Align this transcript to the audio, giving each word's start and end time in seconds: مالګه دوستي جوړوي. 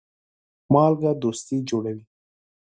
مالګه 0.73 1.11
دوستي 1.21 1.57
جوړوي. 1.69 2.03